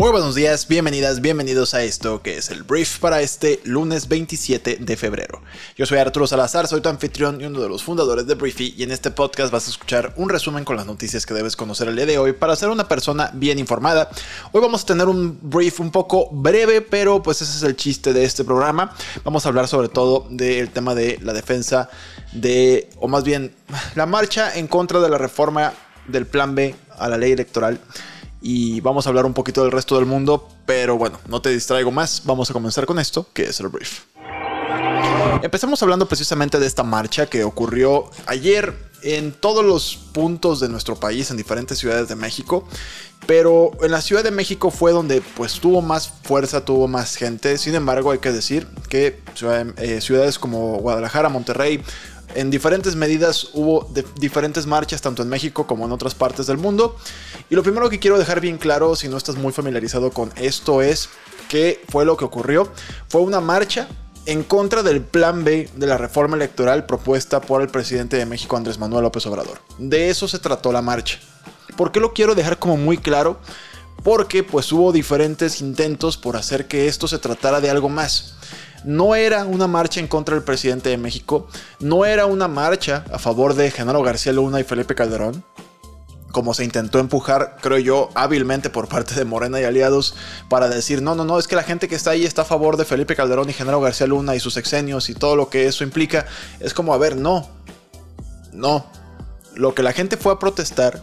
[0.00, 4.78] Muy buenos días, bienvenidas, bienvenidos a esto que es el brief para este lunes 27
[4.80, 5.42] de febrero.
[5.76, 8.82] Yo soy Arturo Salazar, soy tu anfitrión y uno de los fundadores de Briefy y
[8.82, 11.96] en este podcast vas a escuchar un resumen con las noticias que debes conocer el
[11.96, 14.08] día de hoy para ser una persona bien informada.
[14.52, 18.14] Hoy vamos a tener un brief un poco breve, pero pues ese es el chiste
[18.14, 18.96] de este programa.
[19.22, 21.90] Vamos a hablar sobre todo del tema de la defensa
[22.32, 23.54] de, o más bien,
[23.96, 25.74] la marcha en contra de la reforma
[26.08, 27.78] del plan B a la ley electoral
[28.40, 31.90] y vamos a hablar un poquito del resto del mundo, pero bueno, no te distraigo
[31.90, 34.00] más, vamos a comenzar con esto, que es el brief.
[35.42, 40.96] Empecemos hablando precisamente de esta marcha que ocurrió ayer en todos los puntos de nuestro
[40.96, 42.66] país, en diferentes ciudades de México,
[43.26, 47.58] pero en la Ciudad de México fue donde pues tuvo más fuerza, tuvo más gente,
[47.58, 49.20] sin embargo hay que decir que
[49.76, 51.82] eh, ciudades como Guadalajara, Monterrey,
[52.34, 56.96] en diferentes medidas hubo diferentes marchas tanto en México como en otras partes del mundo.
[57.48, 60.82] Y lo primero que quiero dejar bien claro, si no estás muy familiarizado con esto,
[60.82, 61.08] es
[61.48, 62.70] que fue lo que ocurrió.
[63.08, 63.88] Fue una marcha
[64.26, 68.56] en contra del plan B de la reforma electoral propuesta por el presidente de México
[68.56, 69.60] Andrés Manuel López Obrador.
[69.78, 71.18] De eso se trató la marcha.
[71.76, 73.38] ¿Por qué lo quiero dejar como muy claro?
[74.02, 78.36] Porque pues hubo diferentes intentos por hacer que esto se tratara de algo más
[78.84, 81.48] no era una marcha en contra del presidente de México,
[81.80, 85.44] no era una marcha a favor de Genaro García Luna y Felipe Calderón,
[86.32, 90.14] como se intentó empujar, creo yo, hábilmente por parte de Morena y aliados
[90.48, 92.76] para decir, no, no, no, es que la gente que está ahí está a favor
[92.76, 95.82] de Felipe Calderón y Genaro García Luna y sus exenios y todo lo que eso
[95.82, 96.26] implica.
[96.60, 97.48] Es como, a ver, no,
[98.52, 98.86] no.
[99.54, 101.02] Lo que la gente fue a protestar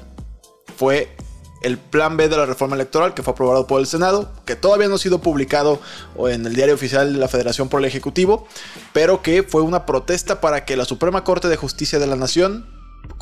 [0.78, 1.17] fue
[1.62, 4.88] el plan B de la reforma electoral que fue aprobado por el Senado, que todavía
[4.88, 5.80] no ha sido publicado
[6.28, 8.48] en el diario oficial de la Federación por el Ejecutivo,
[8.94, 12.68] pero que fue una protesta para que la Suprema Corte de Justicia de la Nación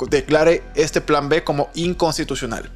[0.10, 2.72] declare este plan B como inconstitucional.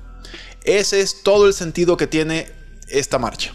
[0.64, 2.52] Ese es todo el sentido que tiene
[2.88, 3.54] esta marcha.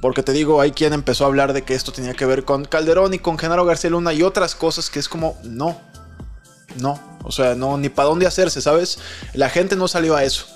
[0.00, 2.66] Porque te digo, hay quien empezó a hablar de que esto tenía que ver con
[2.66, 5.80] Calderón y con Genaro García Luna y otras cosas que es como, no,
[6.78, 8.98] no, o sea, no, ni para dónde hacerse, ¿sabes?
[9.32, 10.46] La gente no salió a eso.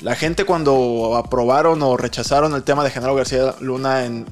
[0.00, 4.26] La gente cuando aprobaron o rechazaron el tema de Genaro García Luna en,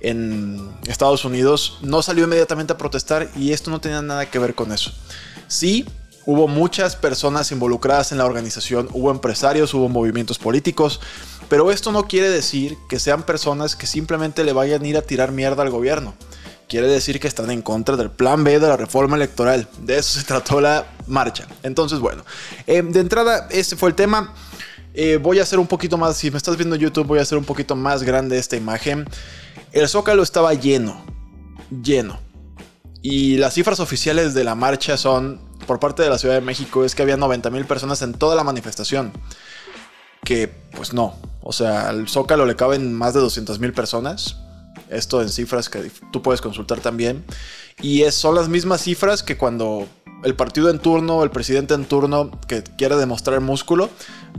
[0.00, 4.54] en, Estados Unidos, no salió inmediatamente a protestar y esto no tenía nada que ver
[4.54, 4.92] con eso.
[5.48, 5.86] Sí,
[6.24, 11.00] hubo muchas personas involucradas en la organización, hubo empresarios, hubo movimientos políticos,
[11.48, 15.02] pero esto no quiere decir que sean personas que simplemente le vayan a ir a
[15.02, 16.14] tirar mierda al gobierno
[16.68, 19.66] quiere decir que están en contra del plan B de la reforma electoral.
[19.80, 21.48] De eso se trató la marcha.
[21.62, 22.24] Entonces, bueno,
[22.66, 24.34] eh, de entrada, este fue el tema.
[24.94, 27.38] Eh, voy a hacer un poquito más, si me estás viendo YouTube, voy a hacer
[27.38, 29.06] un poquito más grande esta imagen.
[29.72, 31.04] El zócalo estaba lleno,
[31.82, 32.20] lleno.
[33.00, 36.84] Y las cifras oficiales de la marcha son, por parte de la Ciudad de México,
[36.84, 39.12] es que había 90 mil personas en toda la manifestación.
[40.24, 41.14] Que, pues no.
[41.42, 44.36] O sea, al zócalo le caben más de 200 mil personas
[44.90, 47.24] esto en cifras que tú puedes consultar también.
[47.80, 49.86] Y es, son las mismas cifras que cuando
[50.24, 53.90] el partido en turno, el presidente en turno que quiere demostrar músculo,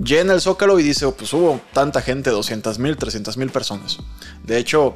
[0.03, 3.97] llena el zócalo y dice, oh, pues hubo tanta gente, 200 mil, 300 mil personas.
[4.43, 4.95] De hecho,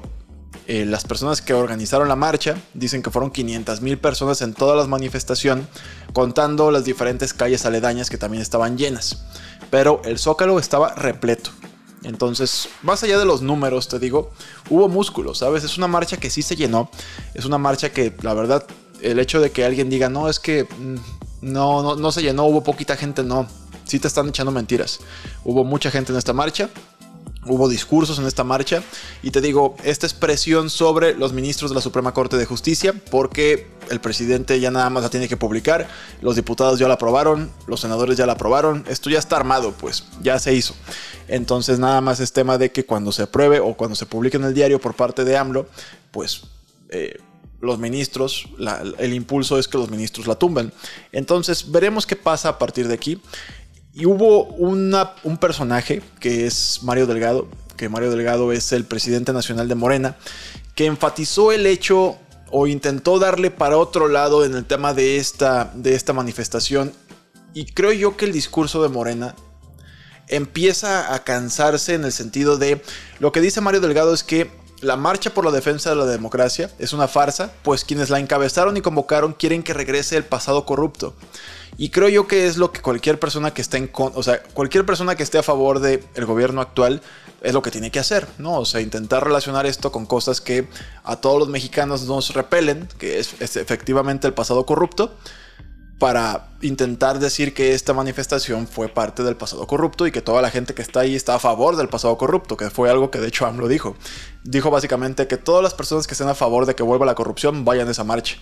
[0.67, 4.75] eh, las personas que organizaron la marcha dicen que fueron 500 mil personas en toda
[4.75, 5.67] la manifestación,
[6.13, 9.23] contando las diferentes calles aledañas que también estaban llenas.
[9.69, 11.51] Pero el zócalo estaba repleto.
[12.03, 14.31] Entonces, más allá de los números, te digo,
[14.69, 15.63] hubo músculo, ¿sabes?
[15.63, 16.89] Es una marcha que sí se llenó.
[17.33, 18.65] Es una marcha que, la verdad,
[19.01, 20.95] el hecho de que alguien diga, no, es que mm,
[21.41, 23.47] no, no, no se llenó, hubo poquita gente, no.
[23.85, 24.99] Sí te están echando mentiras.
[25.43, 26.69] Hubo mucha gente en esta marcha.
[27.45, 28.83] Hubo discursos en esta marcha
[29.21, 32.93] y te digo, esta es presión sobre los ministros de la Suprema Corte de Justicia
[33.11, 35.87] porque el presidente ya nada más la tiene que publicar,
[36.21, 40.05] los diputados ya la aprobaron, los senadores ya la aprobaron, esto ya está armado, pues
[40.21, 40.73] ya se hizo.
[41.27, 44.45] Entonces nada más es tema de que cuando se apruebe o cuando se publique en
[44.45, 45.67] el diario por parte de AMLO,
[46.11, 46.43] pues...
[46.89, 47.19] Eh,
[47.63, 48.49] los ministros,
[48.99, 50.73] el impulso es que los ministros la tumben.
[51.13, 53.21] Entonces veremos qué pasa a partir de aquí.
[53.93, 57.47] Y hubo un personaje que es Mario Delgado,
[57.77, 60.15] que Mario Delgado es el presidente nacional de Morena,
[60.73, 62.17] que enfatizó el hecho
[62.49, 66.91] o intentó darle para otro lado en el tema de esta, de esta manifestación.
[67.53, 69.35] Y creo yo que el discurso de Morena
[70.27, 72.81] empieza a cansarse en el sentido de
[73.19, 74.49] lo que dice Mario Delgado es que
[74.83, 78.77] la marcha por la defensa de la democracia es una farsa, pues quienes la encabezaron
[78.77, 81.13] y convocaron quieren que regrese el pasado corrupto.
[81.77, 85.15] Y creo yo que es lo que cualquier persona que esté o sea, cualquier persona
[85.15, 87.01] que esté a favor del gobierno actual
[87.41, 88.59] es lo que tiene que hacer, ¿no?
[88.59, 90.67] O sea, intentar relacionar esto con cosas que
[91.03, 95.15] a todos los mexicanos nos repelen, que es efectivamente el pasado corrupto,
[95.99, 100.49] para intentar decir que esta manifestación fue parte del pasado corrupto y que toda la
[100.49, 103.27] gente que está ahí está a favor del pasado corrupto, que fue algo que de
[103.27, 103.95] hecho AMLO dijo.
[104.43, 107.63] Dijo básicamente que todas las personas que estén a favor de que vuelva la corrupción
[107.63, 108.37] vayan a esa marcha.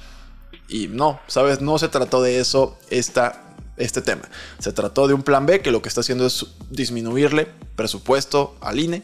[0.67, 1.61] Y no, ¿sabes?
[1.61, 4.23] No se trató de eso esta, este tema.
[4.59, 8.79] Se trató de un plan B que lo que está haciendo es disminuirle presupuesto al
[8.79, 9.03] INE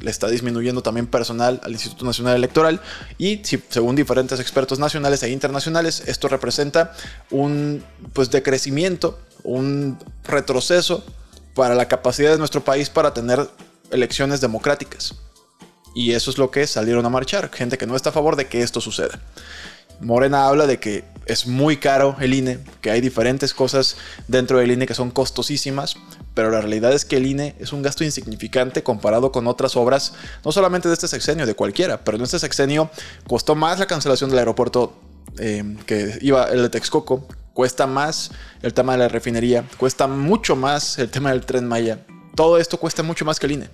[0.00, 2.80] le está disminuyendo también personal al Instituto Nacional Electoral
[3.18, 6.92] y si, según diferentes expertos nacionales e internacionales esto representa
[7.30, 7.82] un
[8.12, 11.04] pues decrecimiento, un retroceso
[11.54, 13.48] para la capacidad de nuestro país para tener
[13.90, 15.14] elecciones democráticas.
[15.94, 18.46] Y eso es lo que salieron a marchar, gente que no está a favor de
[18.46, 19.18] que esto suceda.
[20.00, 23.96] Morena habla de que es muy caro el INE, que hay diferentes cosas
[24.28, 25.96] dentro del INE que son costosísimas,
[26.34, 30.14] pero la realidad es que el INE es un gasto insignificante comparado con otras obras,
[30.44, 32.90] no solamente de este sexenio, de cualquiera, pero en este sexenio
[33.26, 34.94] costó más la cancelación del aeropuerto
[35.38, 38.30] eh, que iba el de Texcoco, cuesta más
[38.62, 42.06] el tema de la refinería, cuesta mucho más el tema del tren Maya,
[42.36, 43.70] todo esto cuesta mucho más que el INE,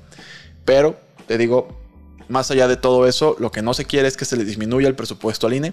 [0.64, 1.81] pero te digo,
[2.28, 4.88] más allá de todo eso, lo que no se quiere es que se le disminuya
[4.88, 5.72] el presupuesto al INE.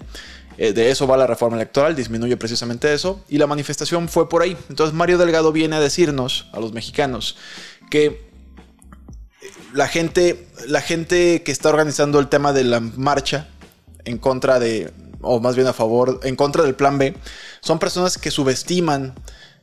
[0.58, 3.24] Eh, de eso va la reforma electoral, disminuye precisamente eso.
[3.28, 4.56] Y la manifestación fue por ahí.
[4.68, 7.36] Entonces Mario Delgado viene a decirnos, a los mexicanos,
[7.90, 8.20] que eh,
[9.72, 13.48] la gente, la gente que está organizando el tema de la marcha
[14.04, 17.16] en contra de, o más bien a favor, en contra del plan B,
[17.60, 19.14] son personas que subestiman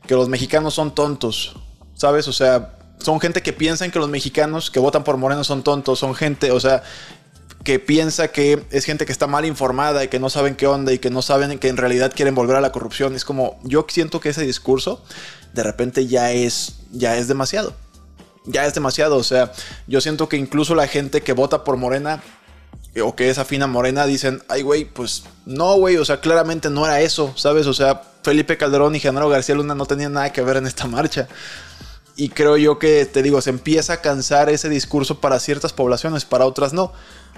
[0.08, 1.56] que los mexicanos son tontos.
[1.94, 2.28] ¿Sabes?
[2.28, 6.00] O sea, son gente que piensan que los mexicanos que votan por Moreno son tontos,
[6.00, 6.84] son gente, o sea,
[7.64, 10.94] que piensa que es gente que está mal informada y que no saben qué onda
[10.94, 13.14] y que no saben que en realidad quieren volver a la corrupción.
[13.16, 15.04] Es como, yo siento que ese discurso
[15.54, 17.74] de repente ya es, ya es demasiado.
[18.46, 19.52] Ya es demasiado, o sea,
[19.88, 22.24] yo siento que incluso la gente que vota por Morena
[23.04, 26.86] o que es afina Morena dicen, ay güey, pues no güey, o sea, claramente no
[26.86, 27.68] era eso, ¿sabes?
[27.68, 30.88] O sea, Felipe Calderón y Genaro García Luna no tenían nada que ver en esta
[30.88, 31.28] marcha.
[32.18, 36.26] Y creo yo que, te digo, se empieza a cansar ese discurso para ciertas poblaciones,
[36.26, 36.92] para otras no.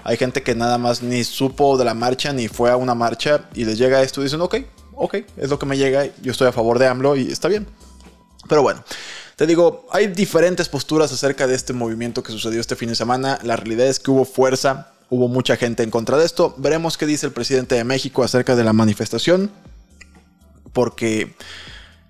[0.04, 3.50] Hay gente que nada más ni supo de la marcha, ni fue a una marcha
[3.54, 4.56] y les llega esto y dicen, ok,
[4.94, 7.66] ok, es lo que me llega, yo estoy a favor de AMLO y está bien.
[8.48, 8.82] Pero bueno,
[9.36, 13.38] te digo, hay diferentes posturas acerca de este movimiento que sucedió este fin de semana.
[13.42, 16.54] La realidad es que hubo fuerza, hubo mucha gente en contra de esto.
[16.56, 19.50] Veremos qué dice el presidente de México acerca de la manifestación.
[20.72, 21.34] Porque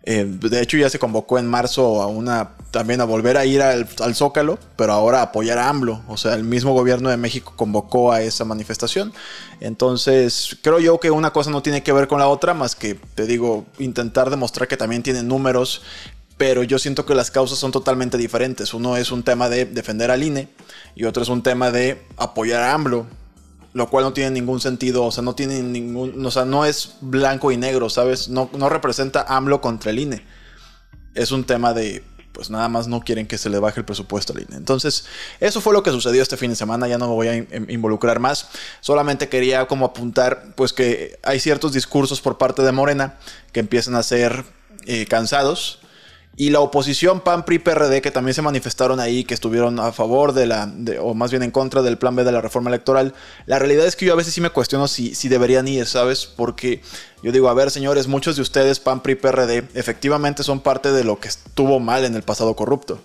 [0.03, 3.61] eh, de hecho, ya se convocó en marzo a una también a volver a ir
[3.61, 6.03] al, Zócalo, pero ahora a apoyar a AMLO.
[6.09, 9.13] O sea, el mismo gobierno de México convocó a esa manifestación.
[9.61, 12.95] Entonces, creo yo que una cosa no tiene que ver con la otra, más que,
[12.95, 15.83] te digo, intentar demostrar que también tiene números.
[16.39, 18.73] Pero yo siento que las causas son totalmente diferentes.
[18.73, 20.49] Uno es un tema de defender al INE
[20.95, 23.07] y otro es un tema de apoyar a AMLO
[23.73, 26.97] lo cual no tiene ningún sentido, o sea, no tiene ningún, o sea, no es
[27.01, 28.29] blanco y negro, ¿sabes?
[28.29, 30.25] No, no representa AMLO contra el INE.
[31.15, 34.33] Es un tema de, pues nada más no quieren que se le baje el presupuesto
[34.33, 34.57] al INE.
[34.57, 35.05] Entonces,
[35.39, 37.37] eso fue lo que sucedió este fin de semana, ya no me voy a
[37.73, 38.49] involucrar más,
[38.81, 43.19] solamente quería como apuntar, pues que hay ciertos discursos por parte de Morena
[43.53, 44.45] que empiezan a ser
[44.87, 45.81] eh, cansados
[46.37, 50.33] y la oposición PAN, PRI, PRD, que también se manifestaron ahí, que estuvieron a favor
[50.33, 53.15] de la, o más bien en contra del plan B de la reforma electoral.
[53.47, 56.27] La realidad es que yo a veces sí me cuestiono si, si deberían ir, ¿sabes?
[56.27, 56.83] Porque
[57.23, 61.05] yo digo, a ver, señores, muchos de ustedes, PAN, PRI, PRD, efectivamente son parte de
[61.05, 63.01] lo que estuvo mal en el pasado corrupto.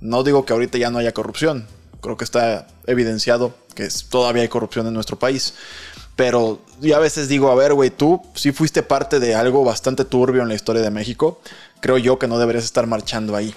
[0.00, 1.66] No digo que ahorita ya no haya corrupción.
[2.02, 5.54] Creo que está evidenciado que todavía hay corrupción en nuestro país.
[6.16, 10.04] Pero yo a veces digo, a ver, güey, tú sí fuiste parte de algo bastante
[10.04, 11.40] turbio en la historia de México
[11.84, 13.54] creo yo que no deberías estar marchando ahí.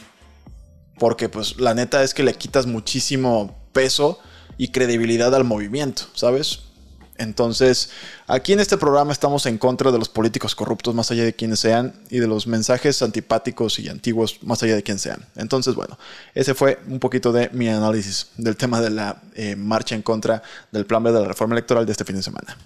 [0.99, 4.19] Porque pues la neta es que le quitas muchísimo peso
[4.57, 6.63] y credibilidad al movimiento, ¿sabes?
[7.15, 7.89] Entonces,
[8.27, 11.61] aquí en este programa estamos en contra de los políticos corruptos, más allá de quienes
[11.61, 15.25] sean, y de los mensajes antipáticos y antiguos, más allá de quien sean.
[15.37, 15.97] Entonces, bueno,
[16.35, 20.43] ese fue un poquito de mi análisis del tema de la eh, marcha en contra
[20.73, 22.57] del plan B de la reforma electoral de este fin de semana.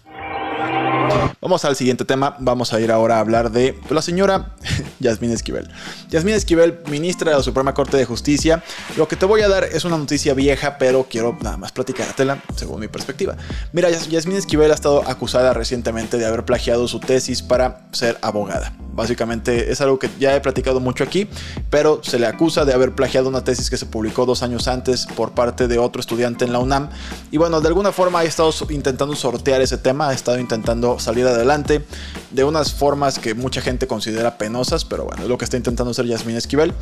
[1.41, 2.35] Vamos al siguiente tema.
[2.39, 4.55] Vamos a ir ahora a hablar de la señora
[4.99, 5.69] Yasmín Esquivel.
[6.09, 8.63] Yasmín Esquivel, ministra de la Suprema Corte de Justicia.
[8.95, 12.41] Lo que te voy a dar es una noticia vieja, pero quiero nada más platicártela
[12.55, 13.35] según mi perspectiva.
[13.73, 18.73] Mira, Yasmín Esquivel ha estado acusada recientemente de haber plagiado su tesis para ser abogada.
[18.93, 21.27] Básicamente es algo que ya he platicado mucho aquí,
[21.69, 25.07] pero se le acusa de haber plagiado una tesis que se publicó dos años antes
[25.15, 26.89] por parte de otro estudiante en la UNAM.
[27.31, 31.25] Y bueno, de alguna forma ha estado intentando sortear ese tema, ha estado intentando salir
[31.27, 31.83] adelante
[32.31, 35.91] de unas formas que mucha gente considera penosas, pero bueno, es lo que está intentando
[35.91, 36.73] hacer Yasmín Esquivel.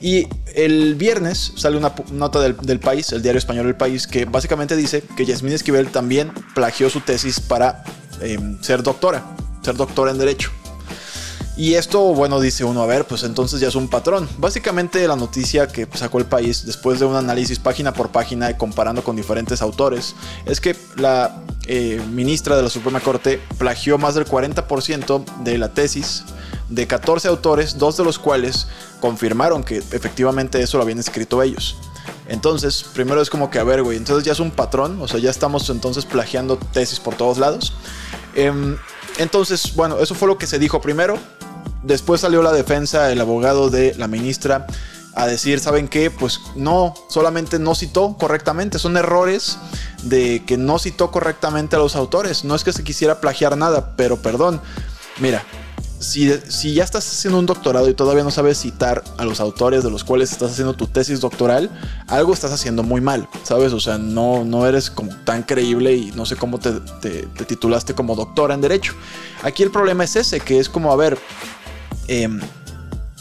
[0.00, 4.76] Y el viernes sale una nota del, país, el diario español El País, que básicamente
[4.76, 7.84] dice que Yasmín Esquivel también plagió su tesis para
[8.20, 9.24] em, ser doctora,
[9.62, 10.50] ser doctora en Derecho.
[11.56, 14.26] Y esto, bueno, dice uno, a ver, pues entonces ya es un patrón.
[14.38, 18.54] Básicamente la noticia que sacó el país después de un análisis página por página y
[18.54, 20.14] comparando con diferentes autores,
[20.46, 25.74] es que la eh, ministra de la Suprema Corte plagió más del 40% de la
[25.74, 26.24] tesis
[26.70, 28.66] de 14 autores, dos de los cuales
[29.00, 31.76] confirmaron que efectivamente eso lo habían escrito ellos.
[32.28, 35.20] Entonces, primero es como que, a ver, güey, entonces ya es un patrón, o sea,
[35.20, 37.74] ya estamos entonces plagiando tesis por todos lados.
[38.34, 38.76] Em,
[39.18, 41.18] entonces, bueno, eso fue lo que se dijo primero.
[41.82, 44.66] Después salió la defensa, el abogado de la ministra,
[45.14, 46.10] a decir, ¿saben qué?
[46.10, 49.58] Pues no, solamente no citó correctamente, son errores
[50.02, 52.44] de que no citó correctamente a los autores.
[52.44, 54.60] No es que se quisiera plagiar nada, pero perdón,
[55.18, 55.44] mira,
[55.98, 59.84] si, si, ya estás haciendo un doctorado y todavía no sabes citar a los autores
[59.84, 61.70] de los cuales estás haciendo tu tesis doctoral,
[62.08, 63.72] algo estás haciendo muy mal, ¿sabes?
[63.72, 67.44] O sea, no, no eres como tan creíble y no sé cómo te, te, te
[67.44, 68.94] titulaste como doctora en derecho.
[69.42, 71.18] Aquí el problema es ese, que es como, a ver,
[72.12, 72.28] eh,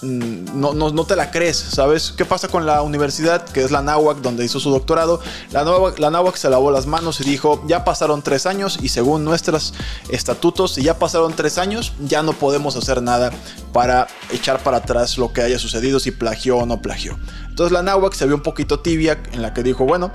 [0.03, 2.12] no, te la crees, ¿sabes?
[2.17, 5.21] ¿Qué pasa con la universidad, que es la Nahuac, donde hizo su doctorado?
[5.51, 9.24] La, Nahuac, la se lavó las manos y dijo, ya pasaron tres años y según
[9.24, 9.74] nuestros
[10.10, 13.31] estatutos, si ya pasaron tres años, ya no podemos hacer nada
[13.74, 17.17] para echar para atrás lo que haya sucedido, si plagió o no plagió.
[17.48, 20.12] Entonces la Nahuac se vio un poquito tibia en la que dijo, bueno,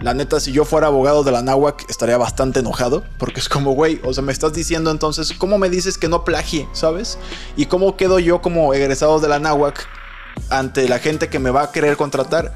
[0.00, 3.02] la neta, si yo fuera abogado de la Nahuac, estaría bastante enojado.
[3.18, 6.24] Porque es como, güey, o sea, me estás diciendo entonces, ¿cómo me dices que no
[6.24, 7.18] plagie, sabes?
[7.56, 9.88] ¿Y cómo quedo yo como egresado de la Nahuac
[10.50, 12.54] ante la gente que me va a querer contratar?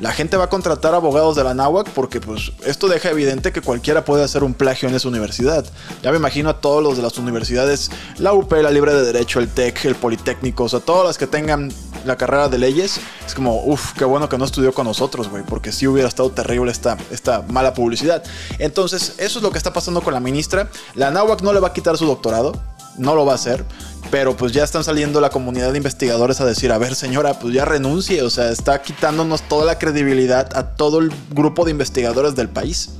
[0.00, 3.60] La gente va a contratar abogados de la Nahuac porque pues esto deja evidente que
[3.60, 5.64] cualquiera puede hacer un plagio en esa universidad.
[6.02, 9.38] Ya me imagino a todos los de las universidades, la UP, la Libre de Derecho,
[9.38, 11.72] el TEC, el Politécnico, o sea, todas las que tengan
[12.04, 15.44] la carrera de leyes, es como, uff, qué bueno que no estudió con nosotros, güey,
[15.44, 18.22] porque sí hubiera estado terrible esta, esta mala publicidad.
[18.58, 20.68] Entonces, eso es lo que está pasando con la ministra.
[20.94, 22.60] La Nahuac no le va a quitar su doctorado,
[22.96, 23.64] no lo va a hacer.
[24.10, 27.54] Pero pues ya están saliendo la comunidad de investigadores a decir, a ver señora, pues
[27.54, 32.34] ya renuncie, o sea, está quitándonos toda la credibilidad a todo el grupo de investigadores
[32.34, 32.90] del país.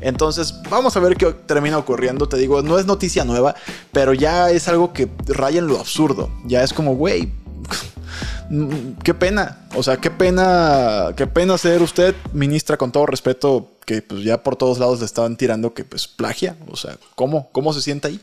[0.00, 2.28] Entonces, vamos a ver qué termina ocurriendo.
[2.28, 3.54] Te digo, no es noticia nueva,
[3.92, 6.30] pero ya es algo que raya en lo absurdo.
[6.44, 7.32] Ya es como, güey,
[9.02, 9.66] qué pena.
[9.74, 14.42] O sea, qué pena, qué pena ser usted ministra con todo respeto, que pues ya
[14.42, 16.56] por todos lados le estaban tirando que pues plagia.
[16.70, 17.48] O sea, ¿cómo?
[17.52, 18.20] ¿Cómo se siente ahí?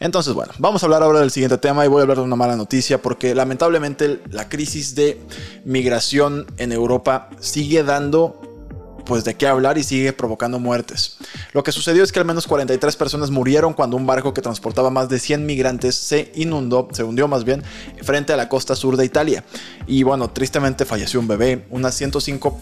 [0.00, 2.36] Entonces, bueno, vamos a hablar ahora del siguiente tema y voy a hablar de una
[2.36, 5.20] mala noticia porque lamentablemente la crisis de
[5.64, 8.47] migración en Europa sigue dando
[9.08, 11.16] pues de qué hablar y sigue provocando muertes.
[11.52, 14.90] Lo que sucedió es que al menos 43 personas murieron cuando un barco que transportaba
[14.90, 17.64] más de 100 migrantes se inundó, se hundió más bien,
[18.02, 19.44] frente a la costa sur de Italia.
[19.86, 21.64] Y bueno, tristemente falleció un bebé.
[21.70, 22.60] Unas 105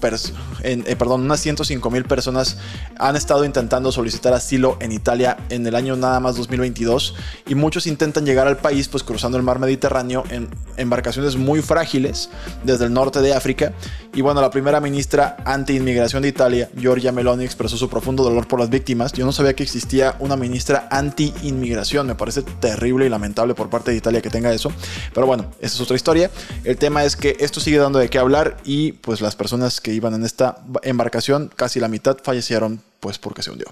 [0.63, 2.59] eh, perdón, unas 105 mil personas
[2.97, 7.15] han estado intentando solicitar asilo en Italia en el año nada más 2022
[7.49, 12.31] y muchos intentan llegar al país pues cruzando el mar Mediterráneo en embarcaciones muy frágiles
[12.63, 13.73] desde el norte de África.
[14.15, 16.36] Y bueno, la primera ministra anti-inmigración de Italia,
[16.77, 19.13] Giorgia Meloni, expresó su profundo dolor por las víctimas.
[19.13, 22.07] Yo no sabía que existía una ministra anti-inmigración.
[22.07, 24.71] Me parece terrible y lamentable por parte de Italia que tenga eso.
[25.15, 26.31] Pero bueno, esa es otra historia.
[26.65, 29.95] El tema es que esto sigue dando de qué hablar y pues las personas que
[29.95, 33.67] iban en esta embarcación, casi la mitad fallecieron pues porque se hundió.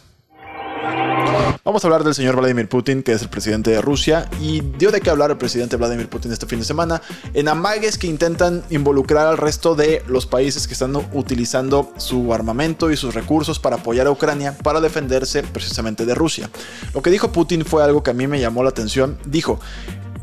[1.64, 4.90] Vamos a hablar del señor Vladimir Putin, que es el presidente de Rusia, y dio
[4.90, 7.00] de qué hablar el presidente Vladimir Putin este fin de semana
[7.32, 12.90] en amagues que intentan involucrar al resto de los países que están utilizando su armamento
[12.90, 16.50] y sus recursos para apoyar a Ucrania para defenderse precisamente de Rusia.
[16.92, 19.18] Lo que dijo Putin fue algo que a mí me llamó la atención.
[19.24, 19.58] Dijo,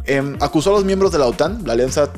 [0.06, 2.12] em, acusó a los miembros de la OTAN, la Alianza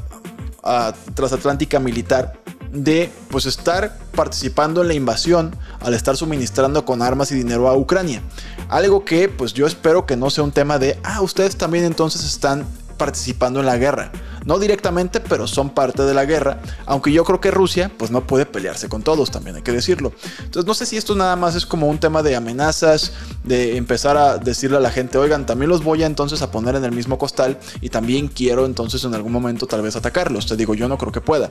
[0.63, 2.33] ah, Transatlántica Militar,
[2.73, 7.77] de pues estar participando en la invasión al estar suministrando con armas y dinero a
[7.77, 8.21] Ucrania.
[8.67, 12.23] Algo que pues yo espero que no sea un tema de, ah, ustedes también entonces
[12.23, 12.65] están
[12.97, 14.11] participando en la guerra.
[14.45, 18.25] No directamente, pero son parte de la guerra, aunque yo creo que Rusia pues no
[18.27, 20.13] puede pelearse con todos, también hay que decirlo.
[20.39, 24.17] Entonces no sé si esto nada más es como un tema de amenazas, de empezar
[24.17, 26.91] a decirle a la gente, oigan, también los voy a entonces a poner en el
[26.91, 30.45] mismo costal y también quiero entonces en algún momento tal vez atacarlos.
[30.45, 31.50] Te digo, yo no creo que pueda.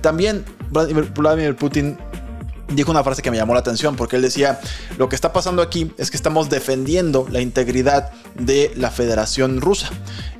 [0.00, 1.98] También Vladimir Putin
[2.68, 4.60] dijo una frase que me llamó la atención porque él decía,
[4.98, 9.90] lo que está pasando aquí es que estamos defendiendo la integridad de la Federación Rusa.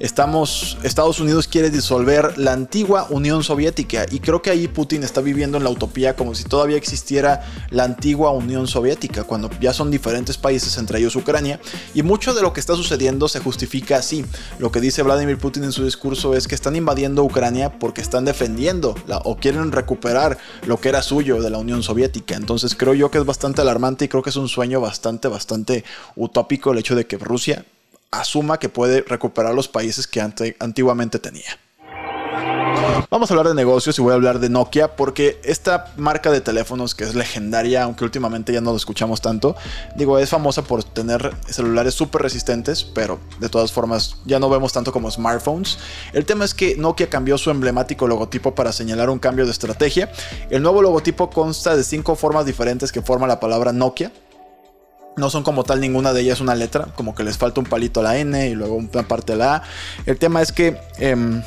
[0.01, 5.21] Estamos, Estados Unidos quiere disolver la antigua Unión Soviética y creo que ahí Putin está
[5.21, 9.91] viviendo en la utopía como si todavía existiera la antigua Unión Soviética, cuando ya son
[9.91, 11.61] diferentes países, entre ellos Ucrania,
[11.95, 14.25] y mucho de lo que está sucediendo se justifica así.
[14.59, 18.25] Lo que dice Vladimir Putin en su discurso es que están invadiendo Ucrania porque están
[18.25, 22.22] defendiendo o quieren recuperar lo que era suyo de la Unión Soviética.
[22.29, 25.85] Entonces creo yo que es bastante alarmante y creo que es un sueño bastante, bastante
[26.17, 27.65] utópico el hecho de que Rusia
[28.11, 31.59] asuma que puede recuperar los países que antiguamente tenía.
[33.11, 36.41] Vamos a hablar de negocios y voy a hablar de Nokia porque esta marca de
[36.41, 39.57] teléfonos que es legendaria, aunque últimamente ya no lo escuchamos tanto,
[39.97, 44.73] digo, es famosa por tener celulares súper resistentes, pero de todas formas ya no vemos
[44.73, 45.79] tanto como smartphones.
[46.13, 50.11] El tema es que Nokia cambió su emblemático logotipo para señalar un cambio de estrategia.
[50.51, 54.13] El nuevo logotipo consta de cinco formas diferentes que forman la palabra Nokia.
[55.17, 58.01] No son como tal ninguna de ellas una letra, como que les falta un palito
[58.01, 59.63] a la N y luego una parte de la A.
[60.07, 60.79] El tema es que...
[60.99, 61.43] Em,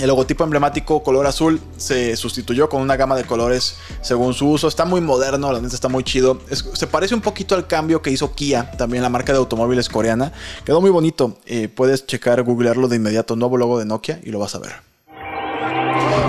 [0.00, 4.68] el logotipo emblemático color azul se sustituyó con una gama de colores según su uso.
[4.68, 6.40] Está muy moderno, la neta está muy chido.
[6.50, 10.32] se parece un poquito al cambio que hizo Kia, también la marca de automóviles coreana.
[10.64, 11.36] Quedó muy bonito.
[11.46, 14.72] Eh, puedes checar, googlearlo de inmediato, nuevo logo de Nokia y lo vas a ver.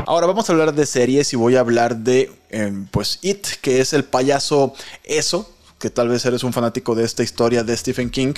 [0.05, 3.81] Ahora vamos a hablar de series y voy a hablar de em, pues It, que
[3.81, 4.73] es el payaso
[5.03, 5.49] eso
[5.81, 8.33] que tal vez eres un fanático de esta historia de Stephen King,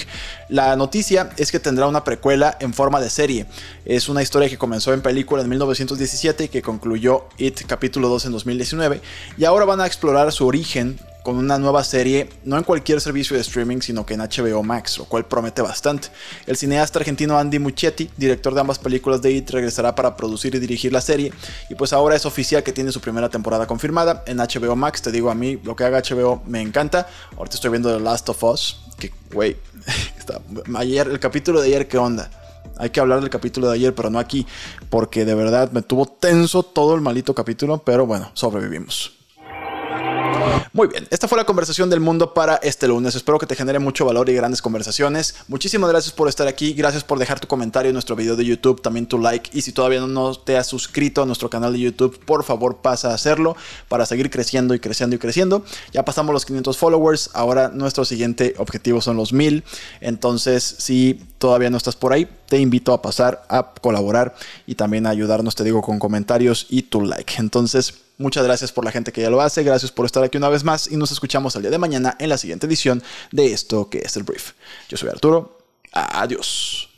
[0.49, 3.45] la noticia es que tendrá una precuela en forma de serie.
[3.85, 8.25] Es una historia que comenzó en película en 1917 y que concluyó It capítulo 2
[8.25, 9.01] en 2019
[9.37, 13.35] y ahora van a explorar su origen con una nueva serie, no en cualquier servicio
[13.35, 16.09] de streaming, sino que en HBO Max, lo cual promete bastante.
[16.45, 20.59] El cineasta argentino Andy Muschietti, director de ambas películas de IT, regresará para producir y
[20.59, 21.31] dirigir la serie,
[21.69, 25.01] y pues ahora es oficial que tiene su primera temporada confirmada en HBO Max.
[25.01, 27.07] Te digo, a mí lo que haga HBO me encanta.
[27.37, 29.55] Ahorita estoy viendo The Last of Us, que, güey,
[30.75, 32.29] ayer, el capítulo de ayer, ¿qué onda?
[32.77, 34.45] Hay que hablar del capítulo de ayer, pero no aquí,
[34.89, 39.22] porque de verdad me tuvo tenso todo el malito capítulo, pero bueno, sobrevivimos.
[40.73, 43.15] Muy bien, esta fue la conversación del mundo para este lunes.
[43.15, 45.35] Espero que te genere mucho valor y grandes conversaciones.
[45.47, 46.73] Muchísimas gracias por estar aquí.
[46.73, 49.49] Gracias por dejar tu comentario en nuestro video de YouTube, también tu like.
[49.53, 53.11] Y si todavía no te has suscrito a nuestro canal de YouTube, por favor pasa
[53.11, 53.55] a hacerlo
[53.87, 55.63] para seguir creciendo y creciendo y creciendo.
[55.91, 57.29] Ya pasamos los 500 followers.
[57.33, 59.63] Ahora nuestro siguiente objetivo son los 1000.
[60.01, 64.33] Entonces, si todavía no estás por ahí, te invito a pasar a colaborar
[64.65, 67.33] y también a ayudarnos, te digo, con comentarios y tu like.
[67.37, 70.47] Entonces, Muchas gracias por la gente que ya lo hace, gracias por estar aquí una
[70.47, 73.01] vez más y nos escuchamos el día de mañana en la siguiente edición
[73.31, 74.51] de esto que es el brief.
[74.87, 75.57] Yo soy Arturo,
[75.91, 76.89] adiós.